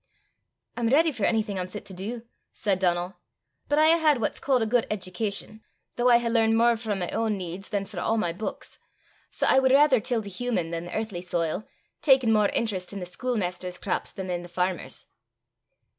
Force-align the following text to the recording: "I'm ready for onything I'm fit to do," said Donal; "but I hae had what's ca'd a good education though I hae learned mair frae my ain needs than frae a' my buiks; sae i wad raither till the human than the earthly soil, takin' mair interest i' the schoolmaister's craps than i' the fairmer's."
"I'm 0.75 0.89
ready 0.89 1.11
for 1.11 1.27
onything 1.27 1.59
I'm 1.59 1.67
fit 1.67 1.85
to 1.85 1.93
do," 1.93 2.23
said 2.53 2.79
Donal; 2.79 3.17
"but 3.69 3.77
I 3.77 3.85
hae 3.89 3.99
had 3.99 4.19
what's 4.19 4.39
ca'd 4.39 4.63
a 4.63 4.65
good 4.65 4.87
education 4.89 5.63
though 5.95 6.09
I 6.09 6.17
hae 6.17 6.27
learned 6.27 6.57
mair 6.57 6.75
frae 6.75 6.95
my 6.95 7.07
ain 7.09 7.37
needs 7.37 7.69
than 7.69 7.85
frae 7.85 8.01
a' 8.01 8.17
my 8.17 8.33
buiks; 8.33 8.79
sae 9.29 9.45
i 9.47 9.59
wad 9.59 9.71
raither 9.71 9.99
till 9.99 10.21
the 10.21 10.29
human 10.31 10.71
than 10.71 10.85
the 10.85 10.97
earthly 10.97 11.21
soil, 11.21 11.67
takin' 12.01 12.33
mair 12.33 12.49
interest 12.49 12.91
i' 12.91 12.97
the 12.97 13.05
schoolmaister's 13.05 13.77
craps 13.77 14.09
than 14.09 14.31
i' 14.31 14.37
the 14.41 14.47
fairmer's." 14.47 15.05